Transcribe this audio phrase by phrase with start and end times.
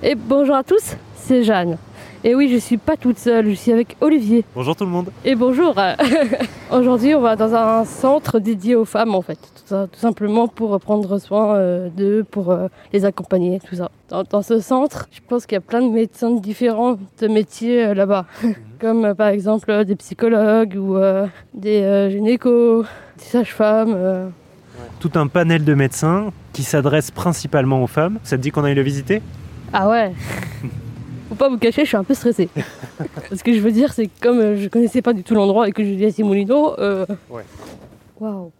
[0.00, 1.76] Et bonjour à tous, c'est Jeanne.
[2.22, 4.44] Et oui, je suis pas toute seule, je suis avec Olivier.
[4.54, 5.10] Bonjour tout le monde.
[5.24, 5.74] Et bonjour.
[6.70, 10.46] Aujourd'hui, on va dans un centre dédié aux femmes en fait, tout, ça, tout simplement
[10.46, 13.90] pour prendre soin euh, d'eux, pour euh, les accompagner, tout ça.
[14.08, 17.86] Dans, dans, ce centre, je pense qu'il y a plein de médecins de différents métiers
[17.86, 18.26] euh, là-bas,
[18.80, 22.86] comme euh, par exemple euh, des psychologues ou euh, des euh, gynécos,
[23.18, 24.30] des sages-femmes.
[25.00, 28.20] Tout un panel de médecins qui s'adresse principalement aux femmes.
[28.22, 29.22] Ça te dit qu'on aille le visiter?
[29.72, 30.12] Ah ouais.
[31.28, 32.48] Faut pas vous cacher, je suis un peu stressée.
[33.32, 35.68] Ce que je veux dire, c'est que comme euh, je connaissais pas du tout l'endroit
[35.68, 37.04] et que je dis à Simolino, euh...
[37.30, 37.44] Ouais.
[38.18, 38.50] Waouh.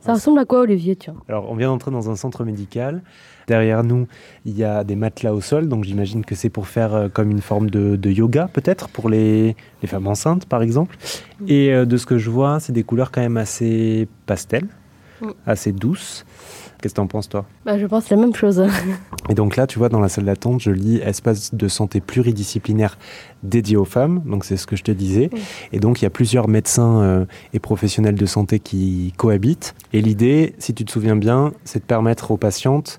[0.00, 1.14] Ça ressemble à quoi, Olivier, tiens?
[1.28, 3.02] Alors, on vient d'entrer dans un centre médical.
[3.46, 4.08] Derrière nous,
[4.44, 7.30] il y a des matelas au sol, donc j'imagine que c'est pour faire euh, comme
[7.30, 10.96] une forme de, de yoga, peut-être, pour les, les, femmes enceintes, par exemple.
[11.46, 14.81] Et euh, de ce que je vois, c'est des couleurs quand même assez pastel, Mm.
[15.46, 16.24] Assez douces.
[16.80, 17.44] Qu'est-ce que t'en penses, toi?
[17.64, 18.60] Bah, Je pense la même chose.
[19.28, 22.98] Et donc là, tu vois, dans la salle d'attente, je lis espace de santé pluridisciplinaire
[23.44, 24.20] dédié aux femmes.
[24.26, 25.30] Donc c'est ce que je te disais.
[25.32, 25.40] Oui.
[25.72, 29.74] Et donc il y a plusieurs médecins euh, et professionnels de santé qui cohabitent.
[29.92, 32.98] Et l'idée, si tu te souviens bien, c'est de permettre aux patientes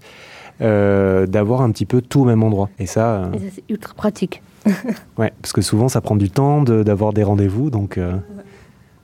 [0.61, 2.69] euh, d'avoir un petit peu tout au même endroit.
[2.79, 4.41] Et ça, euh, ça, c'est ultra pratique.
[5.17, 7.69] ouais, parce que souvent ça prend du temps de- d'avoir des rendez-vous.
[7.69, 8.13] Donc euh,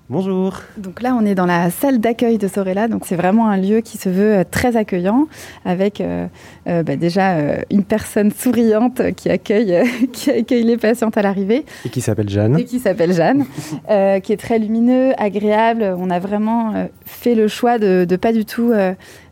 [0.10, 0.62] bonjour.
[0.78, 2.88] Donc là, on est dans la salle d'accueil de Sorella.
[2.88, 5.28] Donc c'est vraiment un lieu qui se veut euh, très accueillant,
[5.66, 6.28] avec euh,
[6.68, 11.66] euh, bah, déjà euh, une personne souriante qui accueille, qui accueille les patientes à l'arrivée
[11.86, 12.58] Et qui s'appelle Jeanne.
[12.58, 13.46] et qui s'appelle Jeanne,
[14.22, 15.96] qui est très lumineux, agréable.
[15.98, 18.74] On a vraiment fait le choix de, de pas du tout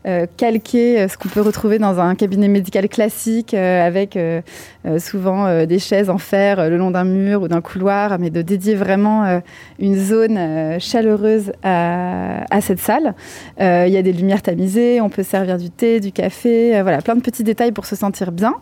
[0.08, 4.18] euh, calquer euh, ce qu'on peut retrouver dans un cabinet médical classique, euh, avec
[4.98, 8.74] souvent des chaises en fer le long d'un mur ou d'un couloir, mais de dédier
[8.74, 9.40] vraiment
[9.78, 10.38] une zone
[10.80, 13.14] chaleureuse à, à cette salle.
[13.60, 17.16] Il y a des lumières tamisées, on peut servir du thé, du café, voilà, plein
[17.16, 18.54] de petits détails pour se sentir bien.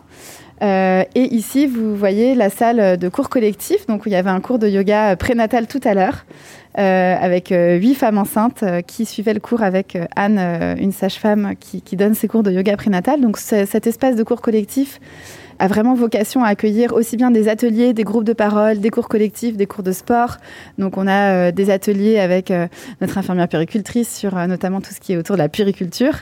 [0.63, 3.85] Euh, et ici, vous voyez la salle de cours collectif.
[3.87, 6.25] Donc, il y avait un cours de yoga prénatal tout à l'heure,
[6.77, 10.39] euh, avec euh, huit femmes enceintes qui suivaient le cours avec Anne,
[10.79, 13.21] une sage-femme qui, qui donne ses cours de yoga prénatal.
[13.21, 14.99] Donc, cet espace de cours collectif
[15.59, 19.07] a vraiment vocation à accueillir aussi bien des ateliers, des groupes de parole, des cours
[19.07, 20.37] collectifs, des cours de sport.
[20.77, 22.67] Donc, on a euh, des ateliers avec euh,
[23.01, 26.13] notre infirmière péricultrice sur euh, notamment tout ce qui est autour de la périculture,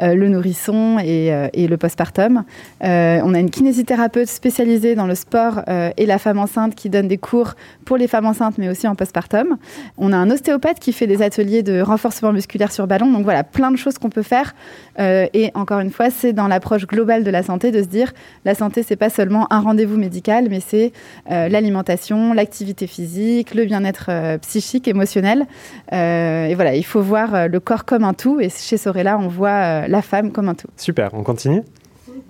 [0.00, 2.44] le nourrisson et, et le postpartum.
[2.80, 5.62] On a une kinésithérapeute spécialisée dans le sport
[5.96, 8.94] et la femme enceinte qui donne des cours pour les femmes enceintes, mais aussi en
[8.94, 9.56] postpartum.
[9.98, 13.10] On a un ostéopathe qui fait des ateliers de renforcement musculaire sur ballon.
[13.10, 14.54] Donc voilà, plein de choses qu'on peut faire.
[14.98, 18.12] Et encore une fois, c'est dans l'approche globale de la santé de se dire
[18.44, 20.92] la santé, c'est pas seulement un rendez-vous médical, mais c'est
[21.30, 25.46] euh, l'alimentation, l'activité physique, le bien-être euh, psychique, émotionnel.
[25.92, 28.40] Euh, et voilà, il faut voir le corps comme un tout.
[28.40, 30.68] Et chez Sorella, on voit la femme comme un tout.
[30.76, 31.62] Super, on continue?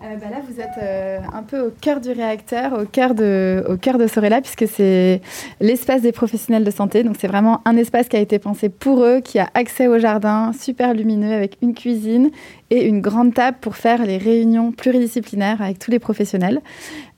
[0.04, 3.64] Euh, bah là, vous êtes euh, un peu au cœur du réacteur, au cœur de,
[3.68, 5.22] au cœur de Sorella, puisque c'est
[5.60, 7.02] l'espace des professionnels de santé.
[7.04, 9.98] Donc, c'est vraiment un espace qui a été pensé pour eux, qui a accès au
[9.98, 12.30] jardin, super lumineux, avec une cuisine
[12.70, 16.60] et une grande table pour faire les réunions pluridisciplinaires avec tous les professionnels.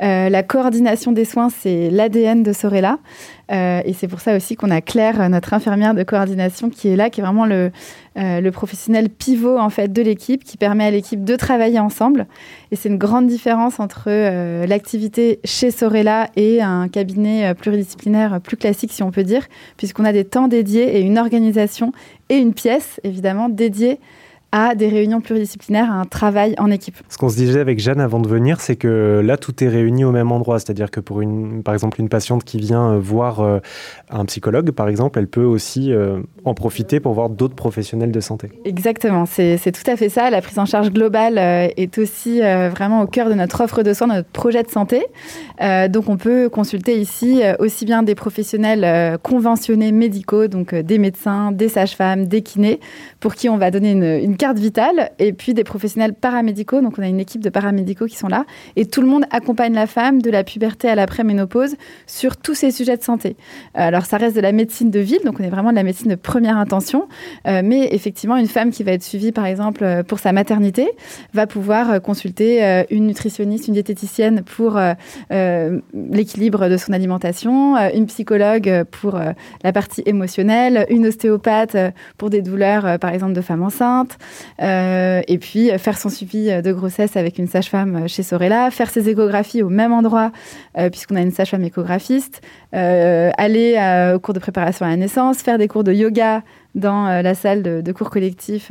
[0.03, 2.99] Euh, la coordination des soins, c'est l'ADN de Sorella.
[3.49, 7.11] Et c'est pour ça aussi qu'on a Claire, notre infirmière de coordination, qui est là,
[7.11, 7.71] qui est vraiment le,
[8.17, 12.27] euh, le professionnel pivot en fait de l'équipe, qui permet à l'équipe de travailler ensemble.
[12.71, 18.41] Et c'est une grande différence entre euh, l'activité chez Sorella et un cabinet euh, pluridisciplinaire
[18.41, 19.47] plus classique, si on peut dire,
[19.77, 21.93] puisqu'on a des temps dédiés et une organisation
[22.29, 24.01] et une pièce, évidemment, dédiée
[24.57, 26.97] à des réunions pluridisciplinaires, à un travail en équipe.
[27.11, 30.03] Ce qu'on se disait avec Jeanne avant de venir, c'est que là, tout est réuni
[30.03, 30.59] au même endroit.
[30.59, 33.59] C'est-à-dire que pour, une, par exemple, une patiente qui vient euh, voir euh,
[34.09, 38.21] un psychologue, par exemple, elle peut aussi euh, en profiter pour voir d'autres professionnels de
[38.21, 38.49] santé.
[38.65, 40.31] Exactement, c'est tout à fait ça.
[40.31, 44.07] La prise en charge globale est aussi vraiment au cœur de notre offre de soins,
[44.07, 45.05] de notre projet de santé.
[45.61, 51.69] Donc on peut consulter ici aussi bien des professionnels conventionnés médicaux, donc des médecins, des
[51.69, 52.81] sages-femmes, des kinés,
[53.21, 56.81] pour qui on va donner une, une carte vitale, et puis des professionnels paramédicaux.
[56.81, 58.45] Donc on a une équipe de paramédicaux qui sont là,
[58.77, 61.77] et tout le monde accompagne la femme de la puberté à l'après-ménopause
[62.07, 63.37] sur tous ces sujets de santé.
[63.77, 65.83] Euh, alors ça reste de la médecine de ville, donc on est vraiment de la
[65.83, 67.09] médecine de première intention,
[67.47, 70.89] euh, mais effectivement une femme qui va être suivie par exemple euh, pour sa maternité
[71.35, 74.79] va pouvoir consulter une nutritionniste, une diététicienne pour
[75.31, 79.19] l'équilibre de son alimentation, une psychologue pour
[79.63, 81.77] la partie émotionnelle, une ostéopathe
[82.17, 84.26] pour des douleurs par exemple de femmes enceintes, euh,
[84.59, 88.71] et puis euh, faire son suivi euh, de grossesse avec une sage-femme euh, chez Sorella,
[88.71, 90.33] faire ses échographies au même endroit
[90.79, 92.43] euh, puisqu'on a une sage-femme échographiste,
[92.75, 96.43] euh, aller euh, au cours de préparation à la naissance, faire des cours de yoga
[96.77, 98.71] dans la salle de, cours collectif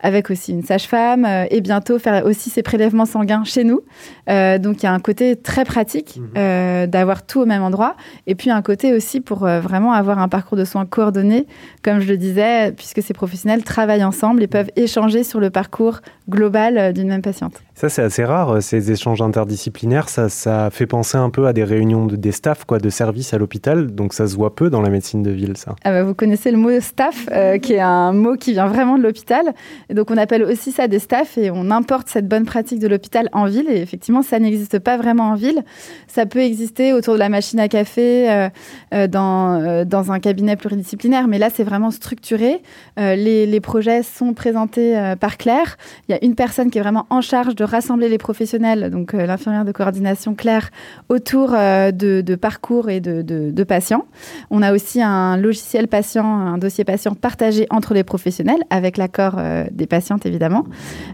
[0.00, 3.80] avec aussi une sage-femme et bientôt faire aussi ses prélèvements sanguins chez nous.
[4.26, 6.86] donc il y a un côté très pratique mhm.
[6.86, 7.96] d'avoir tout au même endroit
[8.26, 11.46] et puis un côté aussi pour vraiment avoir un parcours de soins coordonné,
[11.82, 16.00] comme je le disais, puisque ces professionnels travaillent ensemble et peuvent échanger sur le parcours
[16.28, 17.62] global d'une même patiente.
[17.80, 20.10] Ça, c'est assez rare, euh, ces échanges interdisciplinaires.
[20.10, 23.32] Ça, ça fait penser un peu à des réunions de, des staffs quoi, de services
[23.32, 23.86] à l'hôpital.
[23.86, 25.74] Donc, ça se voit peu dans la médecine de ville, ça.
[25.82, 28.98] Ah bah, vous connaissez le mot staff, euh, qui est un mot qui vient vraiment
[28.98, 29.54] de l'hôpital.
[29.92, 33.28] Donc, on appelle aussi ça des staffs et on importe cette bonne pratique de l'hôpital
[33.32, 33.68] en ville.
[33.68, 35.62] Et effectivement, ça n'existe pas vraiment en ville.
[36.08, 38.50] Ça peut exister autour de la machine à café,
[38.92, 41.28] euh, dans, dans un cabinet pluridisciplinaire.
[41.28, 42.62] Mais là, c'est vraiment structuré.
[42.96, 45.76] les, projets sont présentés par Claire.
[46.08, 49.14] Il y a une personne qui est vraiment en charge de rassembler les professionnels, donc
[49.14, 50.70] euh, l'infirmière de coordination Claire,
[51.08, 54.06] autour euh, de, parcours et de, patients.
[54.50, 59.34] On a aussi un logiciel patient, un dossier patient partagé entre les professionnels, avec l'accord
[59.38, 60.64] euh, des patientes évidemment,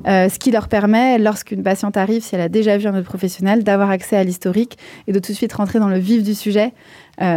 [0.06, 3.64] ce qui leur permet, lorsqu'une patiente arrive, si elle a déjà vu un autre professionnel,
[3.64, 6.72] d'avoir accès à l'historique et de tout de suite rentrer dans le vif du sujet.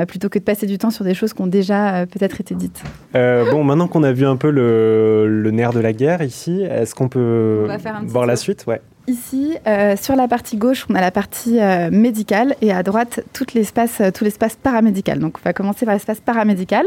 [0.08, 2.82] plutôt que de passer du temps sur des choses qui ont déjà peut-être été dites.
[3.14, 7.10] bon, maintenant qu'on a vu un peu le, nerf de la guerre ici, est-ce qu'on
[7.10, 7.68] peut
[8.08, 8.66] voir la suite?
[8.68, 8.82] Ouais.
[9.10, 13.22] Ici, euh, sur la partie gauche, on a la partie euh, médicale et à droite,
[13.34, 15.18] tout l'espace, euh, tout l'espace paramédical.
[15.18, 16.86] Donc, on va commencer par l'espace paramédical.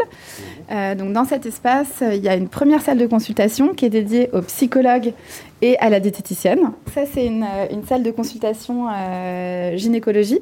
[0.97, 4.31] donc, dans cet espace, il y a une première salle de consultation qui est dédiée
[4.33, 5.13] aux psychologues
[5.63, 6.73] et à la diététicienne.
[6.93, 8.89] Ça, c'est une, une, salle de consultation
[9.77, 10.41] gynécologie.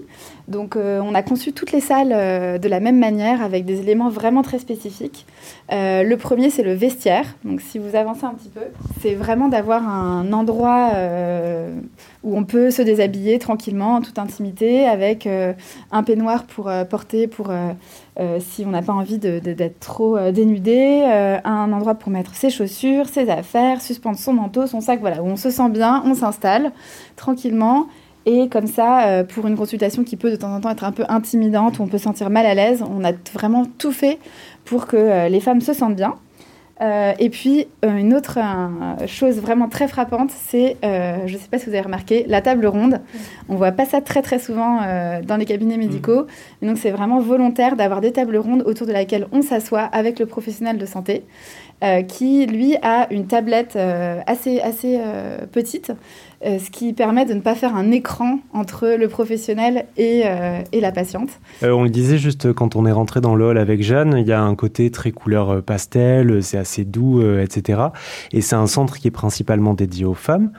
[0.49, 4.43] Donc, on a conçu toutes les salles de la même manière avec des éléments vraiment
[4.43, 5.27] très spécifiques.
[5.71, 7.37] le premier, c'est le vestiaire.
[7.45, 8.63] Donc, si vous avancez un petit peu,
[9.01, 11.75] c'est vraiment d'avoir un endroit euh,
[12.23, 15.53] où on peut se déshabiller tranquillement, en toute intimité, avec euh,
[15.91, 17.53] un peignoir pour euh, porter, pour
[18.39, 21.03] si on n'a pas envie d'être trop dénudé,
[21.43, 25.27] un endroit pour mettre ses chaussures, ses affaires, suspendre son manteau, son sac, voilà, où
[25.27, 26.73] on se sent bien, on s'installe
[27.17, 27.87] tranquillement.
[28.27, 31.05] Et comme ça, pour une consultation qui peut de temps en temps être un peu
[31.09, 34.19] intimidante, où on peut se sentir mal à l'aise, on a vraiment tout fait
[34.67, 36.15] pour que les femmes se sentent bien.
[36.81, 38.39] Euh, et puis, euh, une autre
[39.07, 42.41] chose vraiment très frappante, c'est, euh, je ne sais pas si vous avez remarqué, la
[42.41, 43.01] table ronde.
[43.49, 44.81] On ne voit pas ça très très souvent
[45.27, 46.27] dans les cabinets médicaux.
[46.63, 50.19] Et donc, c'est vraiment volontaire d'avoir des tables rondes autour de laquelle on s'assoit avec
[50.19, 51.25] le professionnel de santé.
[52.09, 53.77] qui lui a une tablette
[54.27, 55.01] assez, assez
[55.51, 55.93] petite
[56.47, 60.63] euh, ce qui permet de ne pas faire un écran entre le professionnel et, euh,
[60.73, 61.29] et la patiente.
[61.63, 64.27] Euh, on le disait juste quand on est rentré dans le hall avec Jeanne, il
[64.27, 67.83] y a un côté très couleur pastel, c'est assez doux, etc.
[68.33, 70.53] Et c'est un centre qui est principalement dédié aux femmes.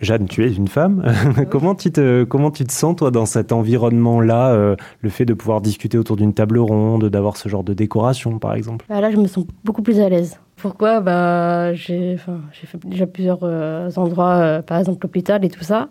[0.00, 1.04] Jeanne, tu es une femme.
[1.50, 5.60] comment, tu te, comment tu te sens, toi, dans cet environnement-là Le fait de pouvoir
[5.60, 8.86] discuter autour d'une table ronde, d'avoir ce genre de décoration, par exemple?
[8.88, 10.38] Bah Là, je me sens beaucoup plus à l'aise.
[10.62, 11.00] Pourquoi?
[11.00, 15.88] Bah, J'ai fait déjà plusieurs euh, endroits, euh, par exemple l'hôpital et tout ça,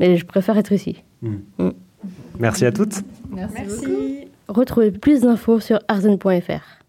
[0.00, 1.04] mais je préfère être ici.
[1.20, 1.36] Hmm.
[1.58, 1.70] Hmm.
[2.38, 3.02] Merci à toutes.
[3.30, 4.28] Merci, Merci.
[4.48, 6.83] Retrouvez plus d'infos sur arzen.fr.